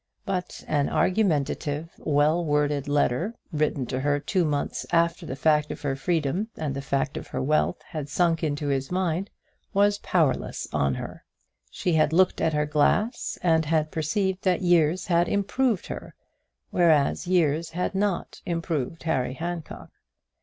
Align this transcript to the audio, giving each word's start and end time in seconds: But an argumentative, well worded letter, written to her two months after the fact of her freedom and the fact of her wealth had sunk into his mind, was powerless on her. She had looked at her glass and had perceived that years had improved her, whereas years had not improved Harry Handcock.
But 0.25 0.63
an 0.67 0.89
argumentative, 0.89 1.91
well 1.99 2.43
worded 2.43 2.87
letter, 2.87 3.35
written 3.51 3.85
to 3.85 3.99
her 3.99 4.19
two 4.19 4.43
months 4.45 4.83
after 4.91 5.27
the 5.27 5.35
fact 5.35 5.69
of 5.69 5.83
her 5.83 5.95
freedom 5.95 6.47
and 6.57 6.73
the 6.73 6.81
fact 6.81 7.17
of 7.17 7.27
her 7.27 7.39
wealth 7.39 7.79
had 7.89 8.09
sunk 8.09 8.43
into 8.43 8.69
his 8.69 8.89
mind, 8.91 9.29
was 9.75 9.99
powerless 9.99 10.67
on 10.73 10.95
her. 10.95 11.23
She 11.69 11.93
had 11.93 12.13
looked 12.13 12.41
at 12.41 12.53
her 12.53 12.65
glass 12.65 13.37
and 13.43 13.65
had 13.65 13.91
perceived 13.91 14.41
that 14.43 14.63
years 14.63 15.05
had 15.05 15.29
improved 15.29 15.85
her, 15.85 16.15
whereas 16.71 17.27
years 17.27 17.69
had 17.69 17.93
not 17.93 18.41
improved 18.43 19.03
Harry 19.03 19.33
Handcock. 19.35 19.91